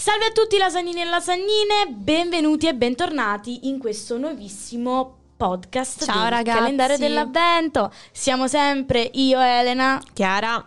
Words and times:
Salve 0.00 0.24
a 0.24 0.30
tutti 0.30 0.56
lasagnini 0.56 1.02
e 1.02 1.04
lasagnine, 1.04 1.88
benvenuti 1.90 2.66
e 2.66 2.74
bentornati 2.74 3.68
in 3.68 3.78
questo 3.78 4.16
nuovissimo 4.16 5.14
podcast 5.36 6.06
Ciao, 6.06 6.22
del 6.22 6.30
ragazzi. 6.30 6.58
calendario 6.58 6.96
dell'avvento. 6.96 7.92
Siamo 8.10 8.48
sempre 8.48 9.10
io 9.12 9.38
Elena 9.38 10.00
Chiara. 10.14 10.66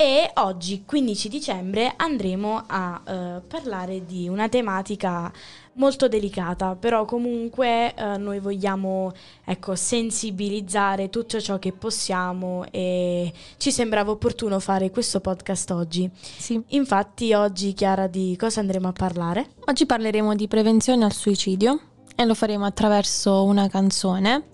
E 0.00 0.30
oggi 0.36 0.84
15 0.86 1.28
dicembre 1.28 1.92
andremo 1.94 2.64
a 2.66 3.02
eh, 3.04 3.42
parlare 3.46 4.06
di 4.06 4.28
una 4.28 4.48
tematica 4.48 5.30
molto 5.74 6.08
delicata, 6.08 6.74
però 6.74 7.04
comunque 7.04 7.94
eh, 7.94 8.16
noi 8.16 8.38
vogliamo 8.38 9.12
ecco, 9.44 9.74
sensibilizzare 9.74 11.10
tutto 11.10 11.38
ciò 11.38 11.58
che 11.58 11.72
possiamo 11.72 12.64
e 12.70 13.30
ci 13.58 13.70
sembrava 13.70 14.12
opportuno 14.12 14.58
fare 14.58 14.90
questo 14.90 15.20
podcast 15.20 15.70
oggi. 15.72 16.10
Sì. 16.14 16.58
Infatti 16.68 17.34
oggi 17.34 17.74
Chiara 17.74 18.06
di 18.06 18.34
cosa 18.38 18.60
andremo 18.60 18.88
a 18.88 18.92
parlare? 18.92 19.50
Oggi 19.66 19.84
parleremo 19.84 20.34
di 20.34 20.48
prevenzione 20.48 21.04
al 21.04 21.12
suicidio 21.12 21.78
e 22.16 22.24
lo 22.24 22.32
faremo 22.32 22.64
attraverso 22.64 23.44
una 23.44 23.68
canzone 23.68 24.44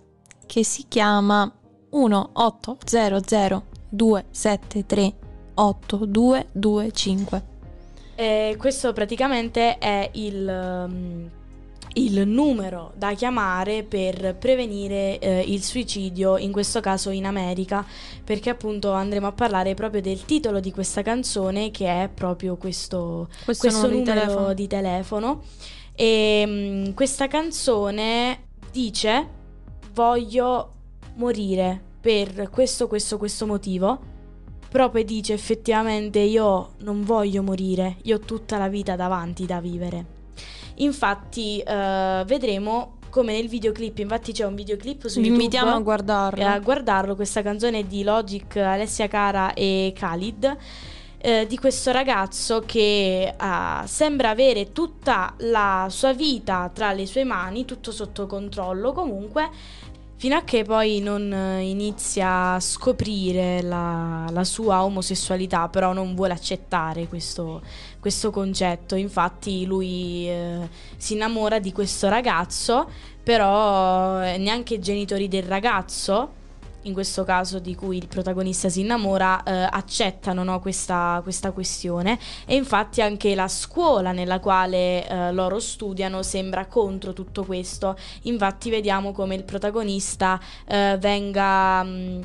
che 0.44 0.64
si 0.64 0.86
chiama 0.88 1.48
1800 1.92 3.74
273 3.88 5.25
8225. 5.56 7.42
Eh, 8.14 8.56
questo 8.58 8.92
praticamente 8.94 9.76
è 9.78 10.08
il, 10.14 10.86
um, 10.88 11.28
il 11.94 12.26
numero 12.26 12.92
da 12.96 13.12
chiamare 13.14 13.82
per 13.82 14.36
prevenire 14.36 15.18
eh, 15.18 15.44
il 15.46 15.62
suicidio, 15.62 16.38
in 16.38 16.52
questo 16.52 16.80
caso 16.80 17.10
in 17.10 17.26
America, 17.26 17.84
perché 18.24 18.50
appunto 18.50 18.92
andremo 18.92 19.26
a 19.26 19.32
parlare 19.32 19.74
proprio 19.74 20.00
del 20.00 20.24
titolo 20.24 20.60
di 20.60 20.72
questa 20.72 21.02
canzone 21.02 21.70
che 21.70 22.04
è 22.04 22.08
proprio 22.08 22.56
questo, 22.56 23.28
Questo, 23.44 23.68
questo 23.68 23.88
numero, 23.88 24.24
numero 24.24 24.54
di 24.54 24.66
telefono. 24.66 25.34
di 25.34 25.42
telefono. 25.42 25.42
E 25.94 26.44
mm, 26.46 26.92
questa 26.92 27.28
canzone 27.28 28.44
dice 28.70 29.28
voglio 29.92 30.72
morire 31.14 31.80
per 32.00 32.50
questo, 32.50 32.86
questo, 32.86 33.18
questo 33.18 33.46
motivo. 33.46 34.14
Però 34.76 34.90
poi 34.90 35.04
dice 35.06 35.32
effettivamente 35.32 36.18
io 36.18 36.72
non 36.80 37.02
voglio 37.02 37.42
morire, 37.42 37.96
io 38.02 38.16
ho 38.16 38.18
tutta 38.18 38.58
la 38.58 38.68
vita 38.68 38.94
davanti 38.94 39.46
da 39.46 39.58
vivere. 39.58 40.04
Infatti 40.74 41.60
eh, 41.60 42.22
vedremo 42.26 42.98
come 43.08 43.32
nel 43.32 43.48
videoclip, 43.48 43.96
infatti 44.00 44.32
c'è 44.32 44.44
un 44.44 44.54
videoclip 44.54 45.06
su 45.06 45.18
Vi 45.18 45.28
YouTube. 45.28 45.44
invitiamo 45.44 45.74
a 45.74 45.80
guardarlo. 45.80 46.42
E 46.42 46.44
a 46.44 46.58
guardarlo 46.58 47.14
questa 47.14 47.40
canzone 47.40 47.86
di 47.86 48.02
Logic, 48.02 48.54
Alessia 48.56 49.08
Cara 49.08 49.54
e 49.54 49.94
Khalid 49.96 50.58
eh, 51.18 51.46
di 51.48 51.56
questo 51.56 51.90
ragazzo 51.90 52.62
che 52.66 53.32
ah, 53.34 53.82
sembra 53.86 54.30
avere 54.30 54.72
tutta 54.72 55.34
la 55.38 55.86
sua 55.88 56.12
vita 56.12 56.70
tra 56.72 56.92
le 56.92 57.06
sue 57.06 57.24
mani, 57.24 57.64
tutto 57.64 57.90
sotto 57.90 58.26
controllo 58.26 58.92
comunque, 58.92 59.48
fino 60.16 60.36
a 60.36 60.42
che 60.42 60.64
poi 60.64 61.00
non 61.00 61.32
eh, 61.32 61.68
inizia 61.68 62.54
a 62.54 62.60
scoprire 62.60 63.62
la, 63.62 64.26
la 64.30 64.44
sua 64.44 64.82
omosessualità, 64.82 65.68
però 65.68 65.92
non 65.92 66.14
vuole 66.14 66.32
accettare 66.32 67.06
questo, 67.06 67.62
questo 68.00 68.30
concetto. 68.30 68.94
Infatti 68.94 69.66
lui 69.66 70.28
eh, 70.28 70.68
si 70.96 71.14
innamora 71.14 71.58
di 71.58 71.72
questo 71.72 72.08
ragazzo, 72.08 72.88
però 73.22 74.22
eh, 74.22 74.38
neanche 74.38 74.74
i 74.74 74.80
genitori 74.80 75.28
del 75.28 75.44
ragazzo 75.44 76.44
in 76.86 76.92
questo 76.92 77.24
caso 77.24 77.58
di 77.58 77.74
cui 77.74 77.96
il 77.96 78.06
protagonista 78.06 78.68
si 78.68 78.80
innamora, 78.80 79.42
eh, 79.42 79.68
accettano 79.70 80.44
no, 80.44 80.60
questa, 80.60 81.20
questa 81.22 81.52
questione. 81.52 82.18
E 82.46 82.54
infatti 82.54 83.02
anche 83.02 83.34
la 83.34 83.48
scuola 83.48 84.12
nella 84.12 84.40
quale 84.40 85.06
eh, 85.06 85.32
loro 85.32 85.58
studiano 85.58 86.22
sembra 86.22 86.66
contro 86.66 87.12
tutto 87.12 87.44
questo. 87.44 87.96
Infatti 88.22 88.70
vediamo 88.70 89.12
come 89.12 89.34
il 89.34 89.44
protagonista 89.44 90.40
eh, 90.66 90.96
venga... 90.98 91.82
mh, 91.82 92.20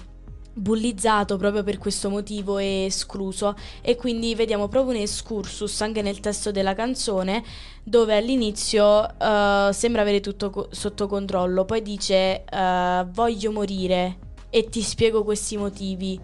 bullizzato 0.54 1.38
proprio 1.38 1.64
per 1.64 1.78
questo 1.78 2.10
motivo 2.10 2.58
e 2.58 2.84
escluso. 2.86 3.56
E 3.82 3.96
quindi 3.96 4.36
vediamo 4.36 4.68
proprio 4.68 4.94
un 4.94 5.02
excursus 5.02 5.80
anche 5.80 6.02
nel 6.02 6.20
testo 6.20 6.52
della 6.52 6.76
canzone 6.76 7.42
dove 7.84 8.18
all'inizio 8.18 9.08
eh, 9.18 9.70
sembra 9.72 10.02
avere 10.02 10.20
tutto 10.20 10.50
co- 10.50 10.68
sotto 10.70 11.08
controllo. 11.08 11.64
Poi 11.64 11.82
dice 11.82 12.44
eh, 12.44 13.06
voglio 13.12 13.52
morire 13.54 14.18
e 14.52 14.70
ti 14.70 14.84
spiego 14.84 15.24
questi 15.24 15.58
motivi. 15.58 16.20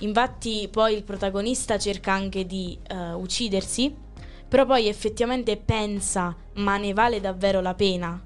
Infatti 0.00 0.68
poi 0.70 0.94
il 0.94 1.04
protagonista 1.04 1.78
cerca 1.78 2.12
anche 2.12 2.44
di 2.44 2.78
eh, 2.86 3.12
uccidersi, 3.12 3.94
però 4.48 4.66
poi 4.66 4.88
effettivamente 4.88 5.56
pensa, 5.56 6.36
ma 6.56 6.76
ne 6.76 6.92
vale 6.92 7.20
davvero 7.20 7.60
la 7.60 7.74
pena? 7.74 8.20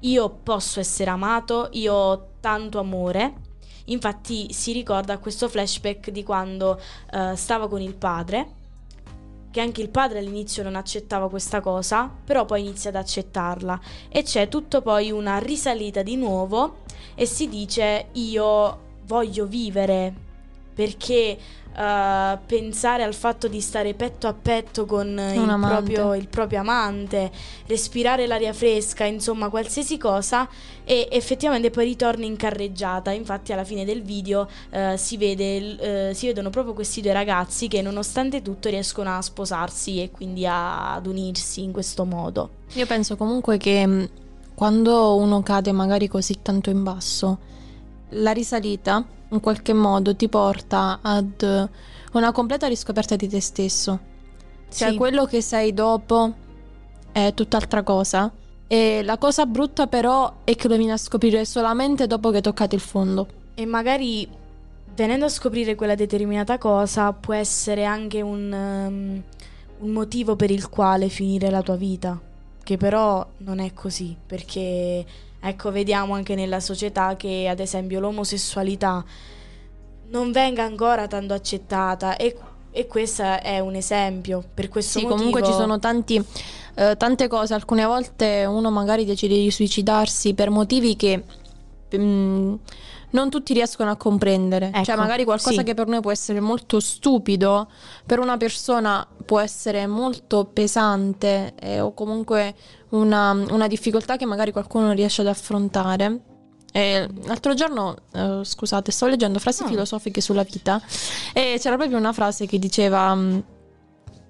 Io 0.00 0.30
posso 0.30 0.80
essere 0.80 1.10
amato, 1.10 1.68
io 1.72 1.94
ho 1.94 2.28
tanto 2.40 2.78
amore. 2.78 3.48
Infatti 3.86 4.52
si 4.52 4.72
ricorda 4.72 5.18
questo 5.18 5.48
flashback 5.48 6.10
di 6.10 6.22
quando 6.22 6.80
eh, 7.12 7.36
stava 7.36 7.68
con 7.68 7.82
il 7.82 7.94
padre, 7.94 8.54
che 9.50 9.60
anche 9.60 9.82
il 9.82 9.88
padre 9.88 10.18
all'inizio 10.18 10.62
non 10.62 10.76
accettava 10.76 11.28
questa 11.28 11.60
cosa, 11.60 12.10
però 12.24 12.44
poi 12.44 12.60
inizia 12.60 12.90
ad 12.90 12.96
accettarla. 12.96 13.80
E 14.08 14.22
c'è 14.22 14.48
tutto 14.48 14.80
poi 14.82 15.10
una 15.10 15.38
risalita 15.38 16.02
di 16.02 16.16
nuovo 16.16 16.82
e 17.14 17.26
si 17.26 17.48
dice 17.48 18.08
io 18.12 18.78
voglio 19.04 19.46
vivere 19.46 20.28
perché 20.80 21.36
eh, 21.76 22.38
pensare 22.46 23.02
al 23.02 23.12
fatto 23.12 23.48
di 23.48 23.60
stare 23.60 23.92
petto 23.92 24.26
a 24.28 24.32
petto 24.32 24.86
con 24.86 25.08
il 25.08 25.58
proprio, 25.68 26.14
il 26.14 26.26
proprio 26.26 26.60
amante, 26.60 27.30
respirare 27.66 28.26
l'aria 28.26 28.54
fresca, 28.54 29.04
insomma 29.04 29.50
qualsiasi 29.50 29.98
cosa 29.98 30.48
e 30.84 31.06
effettivamente 31.10 31.68
poi 31.68 31.84
ritorna 31.84 32.24
in 32.24 32.36
carreggiata. 32.36 33.10
Infatti 33.10 33.52
alla 33.52 33.64
fine 33.64 33.84
del 33.84 34.02
video 34.02 34.48
eh, 34.70 34.96
si, 34.96 35.18
vede, 35.18 36.08
eh, 36.08 36.14
si 36.14 36.26
vedono 36.28 36.48
proprio 36.48 36.72
questi 36.72 37.02
due 37.02 37.12
ragazzi 37.12 37.68
che 37.68 37.82
nonostante 37.82 38.40
tutto 38.40 38.70
riescono 38.70 39.14
a 39.14 39.20
sposarsi 39.20 40.00
e 40.00 40.10
quindi 40.10 40.46
a- 40.46 40.94
ad 40.94 41.06
unirsi 41.06 41.62
in 41.62 41.72
questo 41.72 42.06
modo. 42.06 42.48
Io 42.72 42.86
penso 42.86 43.16
comunque 43.18 43.58
che 43.58 43.86
mh, 43.86 44.08
quando 44.54 45.16
uno 45.16 45.42
cade 45.42 45.72
magari 45.72 46.08
così 46.08 46.38
tanto 46.40 46.70
in 46.70 46.82
basso, 46.82 47.38
la 48.14 48.32
risalita 48.32 49.04
in 49.30 49.40
qualche 49.40 49.72
modo 49.72 50.14
ti 50.14 50.28
porta 50.28 50.98
ad 51.02 51.68
una 52.12 52.32
completa 52.32 52.66
riscoperta 52.66 53.16
di 53.16 53.28
te 53.28 53.40
stesso. 53.40 53.98
Cioè 54.72 54.90
Sì. 54.90 54.96
quello 54.96 55.24
che 55.24 55.40
sei 55.40 55.72
dopo 55.74 56.32
è 57.12 57.32
tutt'altra 57.34 57.82
cosa. 57.82 58.30
E 58.66 59.02
la 59.02 59.18
cosa 59.18 59.46
brutta 59.46 59.88
però 59.88 60.32
è 60.44 60.54
che 60.54 60.68
lo 60.68 60.76
vieni 60.76 60.92
a 60.92 60.96
scoprire 60.96 61.44
solamente 61.44 62.06
dopo 62.06 62.30
che 62.30 62.36
hai 62.36 62.42
toccato 62.42 62.76
il 62.76 62.80
fondo. 62.80 63.26
E 63.54 63.66
magari 63.66 64.28
venendo 64.94 65.24
a 65.24 65.28
scoprire 65.28 65.74
quella 65.74 65.94
determinata 65.96 66.56
cosa 66.58 67.12
può 67.12 67.34
essere 67.34 67.84
anche 67.84 68.20
un, 68.20 68.52
um, 68.52 69.22
un 69.78 69.90
motivo 69.90 70.36
per 70.36 70.50
il 70.50 70.68
quale 70.68 71.08
finire 71.08 71.50
la 71.50 71.62
tua 71.62 71.74
vita, 71.76 72.20
che 72.62 72.76
però 72.76 73.26
non 73.38 73.58
è 73.58 73.72
così, 73.72 74.16
perché 74.24 75.04
ecco, 75.40 75.70
vediamo 75.70 76.14
anche 76.14 76.34
nella 76.34 76.60
società 76.60 77.16
che 77.16 77.48
ad 77.48 77.60
esempio 77.60 78.00
l'omosessualità 78.00 79.04
non 80.10 80.32
venga 80.32 80.64
ancora 80.64 81.06
tanto 81.06 81.34
accettata 81.34 82.16
e, 82.16 82.36
e 82.70 82.86
questo 82.86 83.22
è 83.22 83.58
un 83.60 83.74
esempio. 83.74 84.44
Per 84.52 84.68
questo 84.68 84.98
Sì, 84.98 85.04
motivo 85.04 85.18
comunque 85.30 85.44
ci 85.44 85.52
sono 85.52 85.78
tanti, 85.78 86.22
eh, 86.74 86.96
tante 86.96 87.28
cose. 87.28 87.54
Alcune 87.54 87.84
volte 87.84 88.44
uno 88.44 88.70
magari 88.70 89.04
decide 89.04 89.34
di 89.34 89.50
suicidarsi 89.50 90.34
per 90.34 90.50
motivi 90.50 90.96
che 90.96 91.24
mm, 91.96 92.54
non 93.10 93.30
tutti 93.30 93.52
riescono 93.52 93.90
a 93.90 93.96
comprendere. 93.96 94.66
Ecco, 94.66 94.84
cioè, 94.84 94.96
magari 94.96 95.24
qualcosa 95.24 95.58
sì. 95.58 95.64
che 95.64 95.74
per 95.74 95.86
noi 95.86 96.00
può 96.00 96.10
essere 96.10 96.40
molto 96.40 96.80
stupido, 96.80 97.68
per 98.04 98.18
una 98.18 98.36
persona 98.36 99.06
può 99.24 99.38
essere 99.38 99.86
molto 99.86 100.44
pesante 100.44 101.54
eh, 101.58 101.80
o 101.80 101.92
comunque 101.94 102.54
una, 102.90 103.30
una 103.32 103.66
difficoltà 103.66 104.16
che 104.16 104.26
magari 104.26 104.52
qualcuno 104.52 104.86
non 104.86 104.94
riesce 104.94 105.20
ad 105.22 105.26
affrontare. 105.28 106.20
E 106.72 107.08
l'altro 107.24 107.54
giorno, 107.54 107.96
eh, 108.12 108.40
scusate, 108.44 108.92
sto 108.92 109.06
leggendo 109.06 109.38
frasi 109.40 109.62
No. 109.62 109.68
filosofiche 109.68 110.20
sulla 110.20 110.44
vita 110.44 110.80
e 111.32 111.56
c'era 111.58 111.76
proprio 111.76 111.98
una 111.98 112.12
frase 112.12 112.46
che 112.46 112.60
diceva 112.60 113.12
mm, 113.14 113.38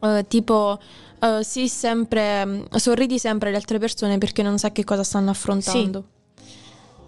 eh, 0.01 0.25
tipo 0.27 0.79
eh, 1.21 1.45
sii 1.45 1.69
sempre, 1.69 2.47
mm, 2.47 2.63
sorridi 2.77 3.19
sempre 3.19 3.49
alle 3.49 3.59
altre 3.59 3.79
persone 3.79 4.17
perché 4.17 4.43
non 4.43 4.59
sai 4.59 4.73
che 4.73 4.85
cosa 4.85 5.05
stanno 5.05 5.31
affrontando. 5.31 6.05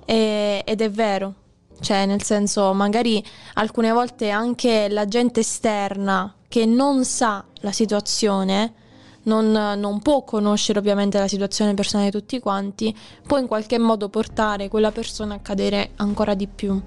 E- 0.05 0.63
ed 0.67 0.81
è 0.83 0.91
vero, 0.91 1.35
cioè 1.81 2.05
nel 2.05 2.23
senso 2.23 2.75
magari 2.75 3.25
alcune 3.55 3.91
volte 3.91 4.29
anche 4.29 4.89
la 4.91 5.07
gente 5.07 5.41
esterna 5.41 6.35
che 6.49 6.67
non 6.67 7.05
sa 7.07 7.43
la 7.61 7.73
situazione 7.73 8.75
non, 9.25 9.51
non 9.51 10.01
può 10.01 10.25
conoscere 10.25 10.79
ovviamente 10.79 11.19
la 11.19 11.29
situazione 11.29 11.75
personale 11.75 12.11
di 12.11 12.19
tutti 12.19 12.41
quanti, 12.41 12.97
può 13.27 13.39
in 13.39 13.47
qualche 13.47 13.79
modo 13.79 14.09
portare 14.09 14.69
quella 14.69 14.91
persona 14.91 15.35
a 15.35 15.41
cadere 15.41 15.91
ancora 15.97 16.35
di 16.35 16.47
più. 16.47 16.81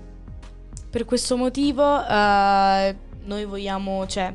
Per 0.89 1.05
questo 1.05 1.35
motivo 1.35 2.05
eh, 2.05 2.95
noi 3.23 3.45
vogliamo, 3.45 4.07
cioè, 4.07 4.33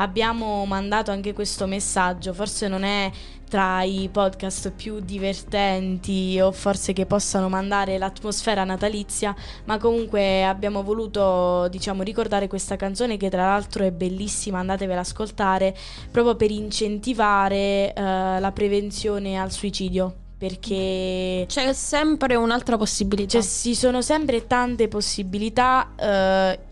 abbiamo 0.00 0.64
mandato 0.64 1.10
anche 1.10 1.32
questo 1.32 1.66
messaggio, 1.66 2.32
forse 2.32 2.68
non 2.68 2.82
è 2.82 3.10
tra 3.48 3.82
i 3.82 4.08
podcast 4.10 4.70
più 4.70 5.00
divertenti 5.00 6.38
o 6.40 6.52
forse 6.52 6.92
che 6.92 7.04
possano 7.04 7.48
mandare 7.48 7.98
l'atmosfera 7.98 8.62
natalizia, 8.64 9.34
ma 9.64 9.76
comunque 9.76 10.44
abbiamo 10.44 10.82
voluto 10.82 11.66
diciamo 11.68 12.02
ricordare 12.02 12.46
questa 12.46 12.76
canzone 12.76 13.16
che 13.16 13.28
tra 13.28 13.46
l'altro 13.46 13.84
è 13.84 13.90
bellissima, 13.90 14.60
andatevela 14.60 15.00
ad 15.00 15.06
ascoltare, 15.06 15.76
proprio 16.10 16.36
per 16.36 16.50
incentivare 16.50 17.92
uh, 17.94 18.00
la 18.00 18.52
prevenzione 18.54 19.38
al 19.38 19.50
suicidio 19.50 20.14
perché 20.40 21.44
c'è 21.46 21.74
sempre 21.74 22.34
un'altra 22.34 22.78
possibilità. 22.78 23.32
Cioè, 23.32 23.42
ci 23.42 23.74
sono 23.74 24.00
sempre 24.00 24.46
tante 24.46 24.88
possibilità. 24.88 25.90
Uh, 25.98 26.69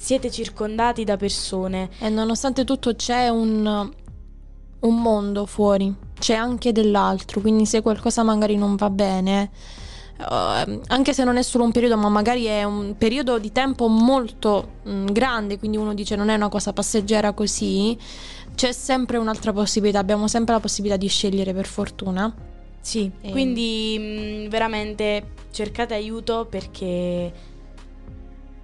siete 0.00 0.30
circondati 0.30 1.04
da 1.04 1.18
persone. 1.18 1.90
E 1.98 2.08
nonostante 2.08 2.64
tutto 2.64 2.94
c'è 2.94 3.28
un, 3.28 3.92
un 4.80 5.02
mondo 5.02 5.44
fuori, 5.44 5.94
c'è 6.18 6.34
anche 6.34 6.72
dell'altro. 6.72 7.42
Quindi 7.42 7.66
se 7.66 7.82
qualcosa 7.82 8.22
magari 8.22 8.56
non 8.56 8.76
va 8.76 8.88
bene, 8.88 9.50
uh, 10.18 10.80
anche 10.86 11.12
se 11.12 11.22
non 11.22 11.36
è 11.36 11.42
solo 11.42 11.64
un 11.64 11.70
periodo, 11.70 11.98
ma 11.98 12.08
magari 12.08 12.46
è 12.46 12.64
un 12.64 12.94
periodo 12.96 13.38
di 13.38 13.52
tempo 13.52 13.88
molto 13.88 14.76
mh, 14.84 14.90
mm, 14.90 15.06
grande, 15.08 15.58
quindi 15.58 15.76
uno 15.76 15.92
dice 15.92 16.16
non 16.16 16.30
è 16.30 16.34
una 16.34 16.48
cosa 16.48 16.72
passeggera 16.72 17.34
così, 17.34 17.96
c'è 18.54 18.72
sempre 18.72 19.18
un'altra 19.18 19.52
possibilità. 19.52 19.98
Abbiamo 19.98 20.28
sempre 20.28 20.54
la 20.54 20.60
possibilità 20.60 20.98
di 20.98 21.08
scegliere 21.08 21.52
per 21.52 21.66
fortuna. 21.66 22.34
Sì, 22.80 23.10
e... 23.20 23.30
quindi 23.32 23.96
mh, 23.98 24.44
mm, 24.44 24.48
veramente 24.48 25.32
cercate 25.50 25.92
aiuto 25.92 26.46
perché 26.48 27.50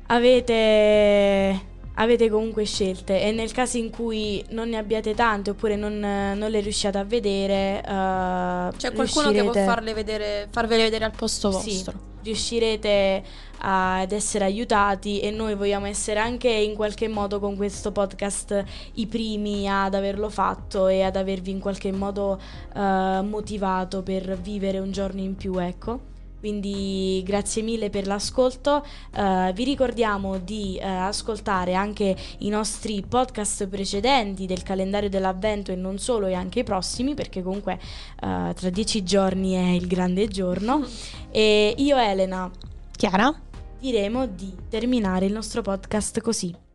avete, 0.07 1.61
avete, 1.95 2.29
comunque 2.29 2.65
scelte 2.65 3.23
e 3.23 3.33
nel 3.33 3.53
caso 3.53 3.77
in 3.77 3.91
cui 3.91 4.45
non 4.51 4.69
ne 4.69 4.77
abbiate 4.77 5.15
tante 5.15 5.51
oppure 5.51 5.77
non, 5.77 5.99
non 5.99 6.51
le 6.51 6.61
riusciate 6.61 6.99
a 6.99 7.05
vedere... 7.05 7.81
Uh, 7.85 8.77
C'è 8.77 8.93
qualcuno 8.93 9.31
riuscirete... 9.31 9.35
che 9.35 9.43
può 9.43 9.53
farle 9.53 9.95
vedere, 9.95 10.49
farvele 10.51 10.83
vedere 10.85 11.05
al 11.05 11.13
posto 11.17 11.51
vostro. 11.51 11.93
Sì 11.93 12.15
riuscirete 12.27 13.23
ad 13.59 14.13
essere 14.13 14.45
aiutati 14.45 15.21
e 15.21 15.31
noi 15.31 15.55
vogliamo 15.55 15.87
essere 15.87 16.21
anche 16.21 16.49
in 16.49 16.75
qualche 16.75 17.09
modo 17.09 17.39
con 17.39 17.57
questo 17.57 17.93
podcast 17.93 18.65
i 18.95 19.07
primi 19.07 19.69
ad 19.69 19.95
averlo 19.95 20.29
fatto 20.29 20.89
e 20.89 21.03
ad 21.03 21.17
avervi 21.17 21.53
in 21.53 21.61
qualche 21.61 21.93
modo 21.93 22.41
uh, 22.75 23.23
motivato 23.23 24.03
per 24.03 24.37
vivere 24.39 24.79
un 24.79 24.91
giorno 24.91 25.21
in 25.21 25.37
più, 25.37 25.57
ecco. 25.59 26.15
Quindi 26.39 27.23
grazie 27.25 27.63
mille 27.63 27.91
per 27.91 28.07
l'ascolto, 28.07 28.85
uh, 29.17 29.53
vi 29.53 29.65
ricordiamo 29.65 30.39
di 30.39 30.79
uh, 30.81 30.85
ascoltare 30.85 31.75
anche 31.75 32.15
i 32.39 32.49
nostri 32.49 33.03
podcast 33.07 33.67
precedenti 33.67 34.47
del 34.47 34.63
calendario 34.63 35.09
dell'avvento 35.09 35.73
e 35.73 35.77
non 35.77 35.99
solo 35.99 36.27
e 36.27 36.35
anche 36.35 36.61
i 36.61 36.65
prossimi 36.65 37.15
perché 37.15 37.43
comunque 37.43 37.79
uh, 38.23 38.53
tra 38.53 38.71
dieci 38.71 39.03
giorni 39.03 39.55
è 39.55 39.71
il 39.71 39.87
grande 39.87 40.29
giorno. 40.29 40.85
E 41.31 41.75
io 41.79 41.97
Elena, 41.97 42.51
Chiara, 42.97 43.35
diremo 43.79 44.27
di 44.27 44.55
terminare 44.69 45.27
il 45.27 45.33
nostro 45.33 45.63
podcast 45.63 46.21
così. 46.21 46.66